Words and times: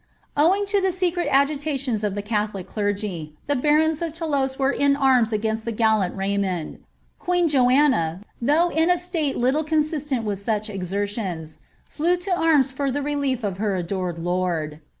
Owing 0.35 0.65
to 0.65 0.81
the 0.81 0.91
secret 0.91 1.27
agitations 1.29 2.03
of 2.03 2.15
the 2.15 2.23
catholic 2.23 2.67
clerffy, 2.67 3.33
the 3.45 3.55
barons 3.55 4.01
of 4.01 4.13
Thonlouse 4.13 4.57
were 4.57 4.71
in 4.71 4.95
arms 4.95 5.31
against 5.31 5.63
the 5.63 5.71
gallant 5.71 6.17
Rajrmond. 6.17 6.79
Queen 7.19 7.47
Joanna, 7.47 8.21
though 8.41 8.69
in 8.71 8.89
a 8.89 8.97
state 8.97 9.37
little 9.37 9.63
consistent 9.63 10.23
with 10.25 10.49
each 10.49 10.71
exertions, 10.71 11.57
flew 11.87 12.17
to 12.17 12.31
arms 12.35 12.71
for 12.71 12.89
the 12.89 13.03
relief 13.03 13.43
of 13.43 13.59
her 13.59 13.75
adored 13.75 14.17
lord. 14.17 14.79